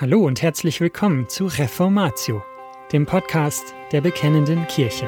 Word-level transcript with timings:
Hallo 0.00 0.24
und 0.24 0.40
herzlich 0.40 0.80
willkommen 0.80 1.28
zu 1.28 1.44
Reformatio, 1.44 2.42
dem 2.90 3.04
Podcast 3.04 3.74
der 3.92 4.00
Bekennenden 4.00 4.66
Kirche. 4.66 5.06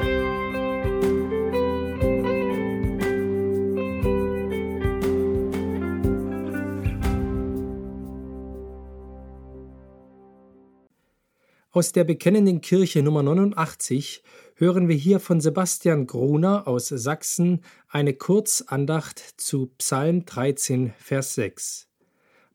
Aus 11.71 11.91
der 11.91 12.03
Bekennenden 12.03 12.61
Kirche 12.61 13.01
Nummer 13.01 13.23
89 13.23 14.21
hören 14.57 14.89
wir 14.89 14.95
hier 14.95 15.19
von 15.19 15.41
Sebastian 15.41 16.05
Gruner 16.05 16.67
aus 16.67 16.89
Sachsen 16.89 17.63
eine 17.87 18.13
Kurzandacht 18.13 19.17
zu 19.41 19.71
Psalm 19.79 20.25
13, 20.25 20.93
Vers 20.99 21.33
6. 21.33 21.87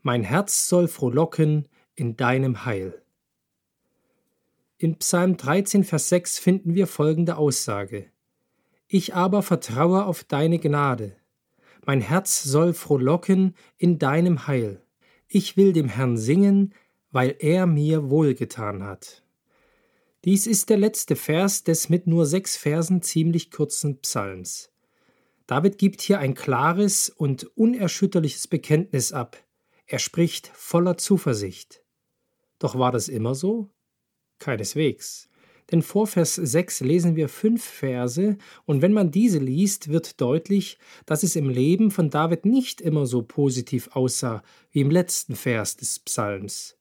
Mein 0.02 0.22
Herz 0.22 0.68
soll 0.68 0.86
frohlocken, 0.86 1.66
in 1.98 2.16
deinem 2.16 2.64
Heil. 2.64 3.02
In 4.76 4.98
Psalm 4.98 5.36
13, 5.36 5.82
Vers 5.82 6.08
6 6.10 6.38
finden 6.38 6.74
wir 6.74 6.86
folgende 6.86 7.36
Aussage. 7.36 8.06
Ich 8.86 9.14
aber 9.14 9.42
vertraue 9.42 10.04
auf 10.04 10.22
deine 10.22 10.60
Gnade. 10.60 11.16
Mein 11.84 12.00
Herz 12.00 12.44
soll 12.44 12.72
frohlocken 12.72 13.56
in 13.76 13.98
deinem 13.98 14.46
Heil. 14.46 14.80
Ich 15.26 15.56
will 15.56 15.72
dem 15.72 15.88
Herrn 15.88 16.16
singen, 16.16 16.72
weil 17.10 17.34
er 17.40 17.66
mir 17.66 18.10
wohlgetan 18.10 18.84
hat. 18.84 19.24
Dies 20.24 20.46
ist 20.46 20.70
der 20.70 20.76
letzte 20.76 21.16
Vers 21.16 21.64
des 21.64 21.88
mit 21.88 22.06
nur 22.06 22.26
sechs 22.26 22.56
Versen 22.56 23.02
ziemlich 23.02 23.50
kurzen 23.50 24.00
Psalms. 24.02 24.70
David 25.48 25.78
gibt 25.78 26.00
hier 26.00 26.20
ein 26.20 26.34
klares 26.34 27.08
und 27.10 27.44
unerschütterliches 27.56 28.46
Bekenntnis 28.46 29.12
ab. 29.12 29.36
Er 29.86 29.98
spricht 29.98 30.48
voller 30.54 30.98
Zuversicht. 30.98 31.82
Doch 32.58 32.78
war 32.78 32.92
das 32.92 33.08
immer 33.08 33.34
so? 33.34 33.68
Keineswegs. 34.38 35.28
Denn 35.70 35.82
vor 35.82 36.06
Vers 36.06 36.34
6 36.36 36.80
lesen 36.80 37.14
wir 37.14 37.28
fünf 37.28 37.62
Verse, 37.62 38.38
und 38.64 38.80
wenn 38.80 38.92
man 38.92 39.10
diese 39.10 39.38
liest, 39.38 39.88
wird 39.88 40.20
deutlich, 40.20 40.78
dass 41.04 41.22
es 41.22 41.36
im 41.36 41.50
Leben 41.50 41.90
von 41.90 42.08
David 42.08 42.46
nicht 42.46 42.80
immer 42.80 43.06
so 43.06 43.22
positiv 43.22 43.90
aussah 43.92 44.42
wie 44.70 44.80
im 44.80 44.90
letzten 44.90 45.36
Vers 45.36 45.76
des 45.76 45.98
Psalms. 45.98 46.76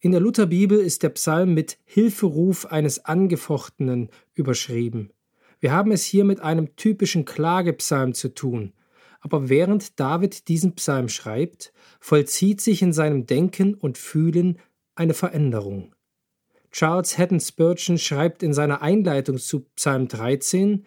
In 0.00 0.12
der 0.12 0.20
Lutherbibel 0.20 0.78
ist 0.78 1.02
der 1.02 1.10
Psalm 1.10 1.54
mit 1.54 1.78
Hilferuf 1.84 2.66
eines 2.66 3.04
Angefochtenen 3.04 4.10
überschrieben. 4.34 5.12
Wir 5.60 5.72
haben 5.72 5.90
es 5.90 6.04
hier 6.04 6.24
mit 6.24 6.40
einem 6.40 6.76
typischen 6.76 7.24
Klagepsalm 7.24 8.14
zu 8.14 8.32
tun, 8.32 8.72
aber 9.20 9.48
während 9.48 9.98
David 9.98 10.46
diesen 10.46 10.74
Psalm 10.76 11.08
schreibt, 11.08 11.72
vollzieht 11.98 12.60
sich 12.60 12.82
in 12.82 12.92
seinem 12.92 13.26
Denken 13.26 13.74
und 13.74 13.98
Fühlen 13.98 14.58
eine 14.98 15.14
Veränderung. 15.14 15.94
Charles 16.70 17.16
Haddon 17.16 17.40
Spurgeon 17.40 17.98
schreibt 17.98 18.42
in 18.42 18.52
seiner 18.52 18.82
Einleitung 18.82 19.38
zu 19.38 19.60
Psalm 19.76 20.08
13, 20.08 20.84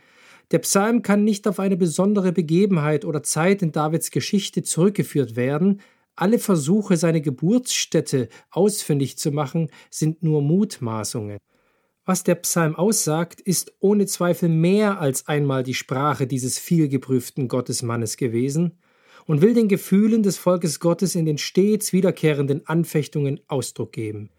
der 0.52 0.60
Psalm 0.60 1.02
kann 1.02 1.24
nicht 1.24 1.48
auf 1.48 1.60
eine 1.60 1.78
besondere 1.78 2.34
Begebenheit 2.34 3.06
oder 3.06 3.24
Zeit 3.24 3.62
in 3.62 3.72
Davids 3.72 4.12
Geschichte 4.12 4.64
zurückgeführt 4.64 5.38
werden, 5.38 5.82
alle 6.16 6.40
Versuche, 6.40 6.98
seine 6.98 7.22
Geburtsstätte 7.22 8.28
ausfindig 8.52 9.18
zu 9.18 9.32
machen, 9.32 9.72
sind 9.90 10.24
nur 10.24 10.42
Mutmaßungen. 10.42 11.38
Was 12.04 12.24
der 12.24 12.36
Psalm 12.36 12.76
aussagt, 12.76 13.40
ist 13.40 13.74
ohne 13.80 14.06
Zweifel 14.08 14.50
mehr 14.50 15.00
als 15.00 15.28
einmal 15.28 15.64
die 15.64 15.74
Sprache 15.74 16.28
dieses 16.28 16.60
vielgeprüften 16.60 17.48
Gottesmannes 17.48 18.18
gewesen 18.18 18.78
und 19.26 19.42
will 19.42 19.54
den 19.54 19.68
Gefühlen 19.68 20.24
des 20.24 20.38
Volkes 20.38 20.80
Gottes 20.80 21.16
in 21.16 21.26
den 21.26 21.38
stets 21.38 21.94
wiederkehrenden 21.94 22.68
Anfechtungen 22.68 23.40
Ausdruck 23.48 23.92
geben. 23.92 24.30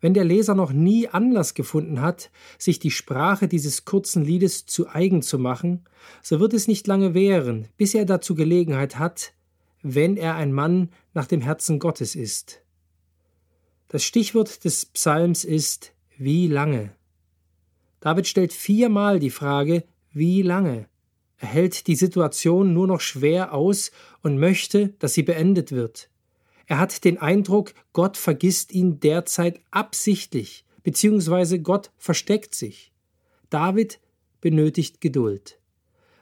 Wenn 0.00 0.14
der 0.14 0.24
Leser 0.24 0.56
noch 0.56 0.72
nie 0.72 1.08
Anlass 1.08 1.54
gefunden 1.54 2.00
hat, 2.00 2.30
sich 2.58 2.80
die 2.80 2.90
Sprache 2.90 3.46
dieses 3.46 3.84
kurzen 3.84 4.24
Liedes 4.24 4.66
zu 4.66 4.88
eigen 4.88 5.22
zu 5.22 5.38
machen, 5.38 5.84
so 6.22 6.40
wird 6.40 6.54
es 6.54 6.66
nicht 6.66 6.88
lange 6.88 7.14
währen, 7.14 7.68
bis 7.76 7.94
er 7.94 8.04
dazu 8.04 8.34
Gelegenheit 8.34 8.98
hat, 8.98 9.32
wenn 9.82 10.16
er 10.16 10.34
ein 10.34 10.52
Mann 10.52 10.90
nach 11.14 11.26
dem 11.26 11.40
Herzen 11.40 11.78
Gottes 11.78 12.16
ist. 12.16 12.62
Das 13.88 14.02
Stichwort 14.02 14.64
des 14.64 14.86
Psalms 14.86 15.44
ist 15.44 15.92
wie 16.18 16.48
lange. 16.48 16.92
David 18.00 18.26
stellt 18.26 18.52
viermal 18.52 19.20
die 19.20 19.30
Frage, 19.30 19.84
wie 20.12 20.42
lange? 20.42 20.88
Hält 21.42 21.88
die 21.88 21.96
Situation 21.96 22.72
nur 22.72 22.86
noch 22.86 23.00
schwer 23.00 23.52
aus 23.52 23.90
und 24.22 24.38
möchte, 24.38 24.90
dass 25.00 25.14
sie 25.14 25.24
beendet 25.24 25.72
wird. 25.72 26.08
Er 26.66 26.78
hat 26.78 27.04
den 27.04 27.18
Eindruck, 27.18 27.74
Gott 27.92 28.16
vergisst 28.16 28.72
ihn 28.72 29.00
derzeit 29.00 29.60
absichtlich, 29.72 30.64
beziehungsweise 30.84 31.60
Gott 31.60 31.90
versteckt 31.98 32.54
sich. 32.54 32.92
David 33.50 34.00
benötigt 34.40 35.00
Geduld. 35.00 35.58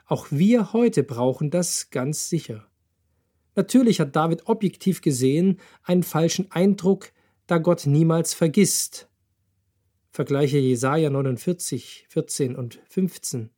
Auch 0.07 0.29
wir 0.31 0.73
heute 0.73 1.03
brauchen 1.03 1.51
das 1.51 1.91
ganz 1.91 2.29
sicher. 2.31 2.67
Natürlich 3.55 4.01
hat 4.01 4.17
David 4.17 4.47
objektiv 4.47 5.03
gesehen 5.03 5.61
einen 5.83 6.03
falschen 6.03 6.51
Eindruck, 6.51 7.13
da 7.47 7.59
Gott 7.59 7.85
niemals 7.85 8.33
vergisst. 8.33 9.09
Vergleiche 10.13 10.59
Jesaja 10.59 11.11
49, 11.11 12.07
14 12.09 12.57
und 12.57 12.81
15. 12.89 13.51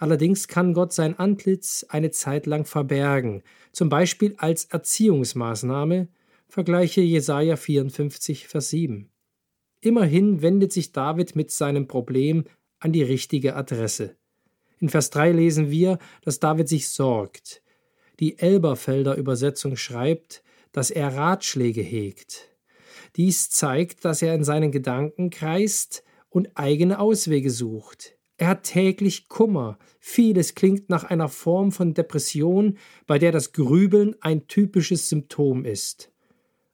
Allerdings 0.00 0.48
kann 0.48 0.72
Gott 0.72 0.94
sein 0.94 1.18
Antlitz 1.18 1.84
eine 1.90 2.10
Zeit 2.10 2.46
lang 2.46 2.64
verbergen, 2.64 3.42
zum 3.70 3.90
Beispiel 3.90 4.34
als 4.38 4.64
Erziehungsmaßnahme, 4.64 6.08
vergleiche 6.48 7.02
Jesaja 7.02 7.56
54, 7.56 8.48
Vers 8.48 8.70
7. 8.70 9.10
Immerhin 9.82 10.40
wendet 10.40 10.72
sich 10.72 10.92
David 10.92 11.36
mit 11.36 11.50
seinem 11.50 11.86
Problem 11.86 12.44
an 12.78 12.92
die 12.92 13.02
richtige 13.02 13.54
Adresse. 13.54 14.16
In 14.78 14.88
Vers 14.88 15.10
3 15.10 15.32
lesen 15.32 15.70
wir, 15.70 15.98
dass 16.22 16.40
David 16.40 16.70
sich 16.70 16.88
sorgt. 16.88 17.62
Die 18.20 18.38
Elberfelder 18.38 19.16
Übersetzung 19.16 19.76
schreibt, 19.76 20.42
dass 20.72 20.90
er 20.90 21.14
Ratschläge 21.14 21.82
hegt. 21.82 22.48
Dies 23.16 23.50
zeigt, 23.50 24.06
dass 24.06 24.22
er 24.22 24.34
in 24.34 24.44
seinen 24.44 24.72
Gedanken 24.72 25.28
kreist 25.28 26.04
und 26.30 26.48
eigene 26.54 27.00
Auswege 27.00 27.50
sucht. 27.50 28.16
Er 28.40 28.48
hat 28.48 28.62
täglich 28.62 29.28
Kummer. 29.28 29.78
Vieles 29.98 30.54
klingt 30.54 30.88
nach 30.88 31.04
einer 31.04 31.28
Form 31.28 31.72
von 31.72 31.92
Depression, 31.92 32.78
bei 33.06 33.18
der 33.18 33.32
das 33.32 33.52
Grübeln 33.52 34.16
ein 34.22 34.46
typisches 34.46 35.10
Symptom 35.10 35.66
ist. 35.66 36.10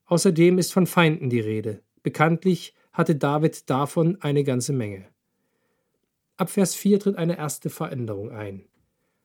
Außerdem 0.05 0.59
ist 0.59 0.73
von 0.73 0.87
Feinden 0.87 1.29
die 1.29 1.41
Rede. 1.41 1.83
Bekanntlich 2.05 2.73
hatte 2.93 3.17
David 3.17 3.69
davon 3.69 4.17
eine 4.21 4.45
ganze 4.45 4.73
Menge. 4.73 5.09
Ab 6.37 6.51
Vers 6.51 6.77
4 6.77 7.01
tritt 7.01 7.17
eine 7.17 7.37
erste 7.37 7.69
Veränderung 7.69 8.31
ein. 8.31 8.69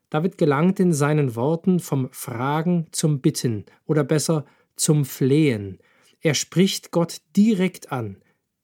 David 0.10 0.40
gelangt 0.40 0.80
in 0.80 0.94
seinen 0.94 1.36
Worten 1.36 1.80
vom 1.80 2.10
Fragen 2.12 2.88
zum 2.92 3.22
Bitten 3.22 3.66
oder 3.86 4.04
besser 4.04 4.46
zum 4.76 5.06
Flehen. 5.06 5.78
Er 6.22 6.34
spricht 6.34 6.90
Gott 6.90 7.22
direkt 7.38 7.92
an, 7.92 8.18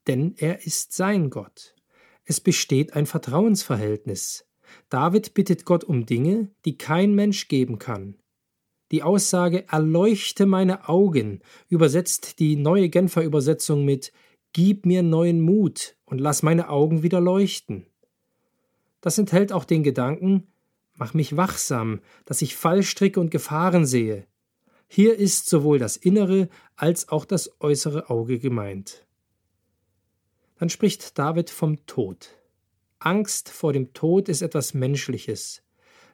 denn 0.08 0.34
er 0.36 0.66
ist 0.66 0.94
sein 0.94 1.30
Gott. 1.30 1.77
Es 2.30 2.42
besteht 2.42 2.94
ein 2.94 3.06
Vertrauensverhältnis. 3.06 4.46
David 4.90 5.34
bittet 5.34 5.64
Gott 5.64 5.86
um 5.86 6.06
Dinge, 6.06 6.52
die 6.66 6.78
kein 6.78 7.16
Mensch 7.16 7.48
geben 7.48 7.80
kann. 7.80 8.18
Die 8.92 9.02
Aussage 9.02 9.66
Erleuchte 9.70 10.46
meine 10.46 10.90
Augen 10.90 11.40
übersetzt 11.70 12.40
die 12.40 12.58
neue 12.58 12.90
Genfer 12.90 13.24
Übersetzung 13.24 13.86
mit 13.86 14.12
Gib 14.52 14.86
mir 14.86 15.04
neuen 15.04 15.40
Mut 15.40 15.96
und 16.06 16.20
lass 16.20 16.44
meine 16.44 16.70
Augen 16.70 17.02
wieder 17.02 17.22
leuchten. 17.22 17.88
Das 19.00 19.18
enthält 19.18 19.54
auch 19.54 19.64
den 19.64 19.84
Gedanken 19.84 20.48
Mach 20.98 21.14
mich 21.14 21.38
wachsam, 21.38 22.02
dass 22.26 22.42
ich 22.42 22.56
Fallstricke 22.56 23.20
und 23.20 23.30
Gefahren 23.30 23.86
sehe. 23.86 24.26
Hier 24.88 25.16
ist 25.16 25.48
sowohl 25.48 25.78
das 25.80 25.96
innere 25.96 26.50
als 26.76 27.10
auch 27.10 27.24
das 27.26 27.52
äußere 27.62 28.10
Auge 28.10 28.40
gemeint. 28.40 29.07
Dann 30.60 30.70
spricht 30.70 31.18
David 31.18 31.50
vom 31.50 31.86
Tod. 31.86 32.30
Angst 33.00 33.50
vor 33.50 33.74
dem 33.74 33.94
Tod 33.94 34.28
ist 34.28 34.42
etwas 34.42 34.74
Menschliches. 34.74 35.62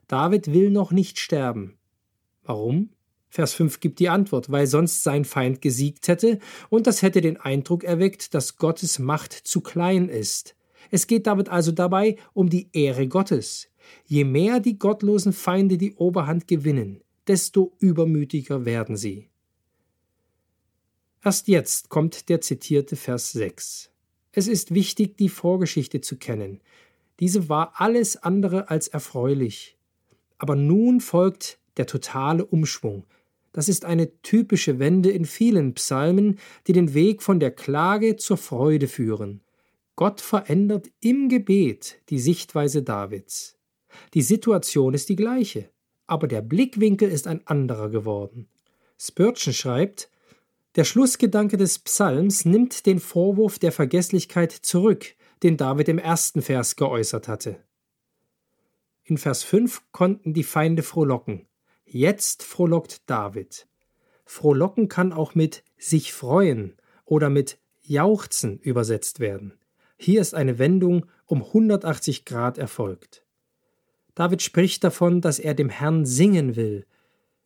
David 0.08 0.52
will 0.52 0.70
noch 0.70 0.92
nicht 0.92 1.20
sterben. 1.20 1.78
Warum? 2.44 2.90
Vers 3.30 3.54
5 3.54 3.80
gibt 3.80 4.00
die 4.00 4.10
Antwort, 4.10 4.52
weil 4.52 4.68
sonst 4.68 5.02
sein 5.02 5.26
Feind 5.26 5.62
gesiegt 5.62 6.08
hätte 6.08 6.40
und 6.70 6.86
das 6.86 7.02
hätte 7.02 7.22
den 7.22 7.38
Eindruck 7.38 7.84
erweckt, 7.84 8.34
dass 8.34 8.58
Gottes 8.58 9.00
Macht 9.00 9.34
zu 9.34 9.62
klein 9.62 10.08
ist. 10.08 10.56
Es 10.92 11.08
geht 11.08 11.26
David 11.26 11.50
also 11.50 11.72
dabei 11.72 12.18
um 12.34 12.50
die 12.50 12.70
Ehre 12.74 13.08
Gottes. 13.08 13.70
Je 14.06 14.24
mehr 14.24 14.60
die 14.60 14.78
gottlosen 14.78 15.34
Feinde 15.34 15.78
die 15.78 15.94
Oberhand 15.96 16.48
gewinnen, 16.48 17.02
desto 17.28 17.74
übermütiger 17.80 18.66
werden 18.66 18.98
sie. 18.98 19.30
Erst 21.24 21.48
jetzt 21.48 21.90
kommt 21.90 22.30
der 22.30 22.42
zitierte 22.42 22.96
Vers 22.96 23.32
6. 23.32 23.93
Es 24.34 24.48
ist 24.48 24.74
wichtig, 24.74 25.16
die 25.18 25.30
Vorgeschichte 25.30 26.02
zu 26.02 26.18
kennen. 26.18 26.60
Diese 27.20 27.50
war 27.50 27.74
alles 27.76 28.18
andere 28.18 28.70
als 28.70 28.88
erfreulich. 28.88 29.78
Aber 30.40 30.56
nun 30.56 31.00
folgt 31.00 31.60
der 31.78 31.86
totale 31.86 32.44
Umschwung. 32.44 33.06
Das 33.52 33.70
ist 33.70 33.86
eine 33.86 34.20
typische 34.24 34.80
Wende 34.80 35.12
in 35.12 35.26
vielen 35.26 35.76
Psalmen, 35.76 36.40
die 36.66 36.74
den 36.74 36.96
Weg 36.96 37.22
von 37.22 37.40
der 37.40 37.52
Klage 37.52 38.16
zur 38.16 38.38
Freude 38.38 38.88
führen. 38.88 39.42
Gott 39.96 40.20
verändert 40.20 40.90
im 41.00 41.30
Gebet 41.30 42.02
die 42.10 42.18
Sichtweise 42.18 42.82
Davids. 42.82 43.56
Die 44.16 44.24
Situation 44.24 44.96
ist 44.96 45.10
die 45.10 45.16
gleiche, 45.16 45.70
aber 46.08 46.28
der 46.28 46.42
Blickwinkel 46.42 47.12
ist 47.12 47.28
ein 47.28 47.46
anderer 47.46 47.90
geworden. 47.90 48.48
Spurgeon 48.98 49.54
schreibt, 49.54 50.10
der 50.76 50.84
Schlussgedanke 50.84 51.58
des 51.58 51.80
Psalms 51.80 52.46
nimmt 52.46 52.86
den 52.86 53.00
Vorwurf 53.00 53.60
der 53.60 53.72
Vergesslichkeit 53.72 54.52
zurück, 54.52 55.16
den 55.44 55.58
David 55.58 55.88
im 55.90 56.00
ersten 56.00 56.42
Vers 56.42 56.76
geäußert 56.76 57.28
hatte. 57.28 57.58
In 59.04 59.18
Vers 59.18 59.44
5 59.44 59.82
konnten 59.92 60.34
die 60.34 60.44
Feinde 60.44 60.82
frohlocken. 60.82 61.46
Jetzt 61.86 62.42
frohlockt 62.42 63.02
David. 63.06 63.68
Frohlocken 64.26 64.88
kann 64.88 65.12
auch 65.12 65.36
mit 65.36 65.64
sich 65.78 66.14
freuen 66.14 66.76
oder 67.06 67.30
mit 67.30 67.60
jauchzen 67.84 68.60
übersetzt 68.60 69.20
werden. 69.20 69.54
Hier 69.98 70.22
ist 70.22 70.34
eine 70.34 70.58
Wendung 70.58 71.06
um 71.26 71.44
180 71.44 72.26
Grad 72.26 72.58
erfolgt. 72.58 73.24
David 74.16 74.42
spricht 74.42 74.84
davon, 74.84 75.22
dass 75.22 75.40
er 75.40 75.54
dem 75.54 75.70
Herrn 75.70 76.06
singen 76.06 76.56
will. 76.56 76.86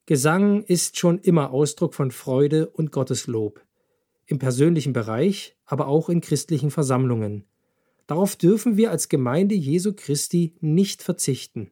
Gesang 0.08 0.64
ist 0.64 0.98
schon 0.98 1.20
immer 1.20 1.52
Ausdruck 1.52 1.94
von 1.94 2.10
Freude 2.10 2.68
und 2.70 2.92
Gotteslob. 2.92 3.62
Im 4.26 4.40
persönlichen 4.40 4.94
Bereich, 4.94 5.56
aber 5.66 5.88
auch 5.88 6.10
in 6.10 6.22
christlichen 6.22 6.72
Versammlungen. 6.72 7.46
Darauf 8.08 8.36
dürfen 8.36 8.78
wir 8.78 8.90
als 8.90 9.10
Gemeinde 9.10 9.54
Jesu 9.54 9.94
Christi 9.96 10.56
nicht 10.60 11.04
verzichten 11.04 11.70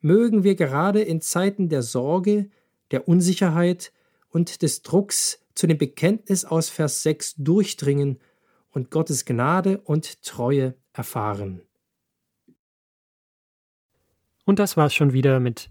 mögen 0.00 0.44
wir 0.44 0.54
gerade 0.54 1.02
in 1.02 1.20
Zeiten 1.20 1.68
der 1.68 1.82
Sorge, 1.82 2.50
der 2.90 3.08
Unsicherheit 3.08 3.92
und 4.28 4.62
des 4.62 4.82
Drucks 4.82 5.40
zu 5.54 5.66
dem 5.66 5.78
Bekenntnis 5.78 6.44
aus 6.44 6.68
Vers 6.68 7.02
6 7.02 7.36
durchdringen 7.36 8.20
und 8.70 8.90
Gottes 8.90 9.24
Gnade 9.24 9.80
und 9.80 10.22
Treue 10.22 10.74
erfahren. 10.92 11.62
Und 14.44 14.58
das 14.58 14.76
war's 14.76 14.94
schon 14.94 15.12
wieder 15.12 15.40
mit 15.40 15.70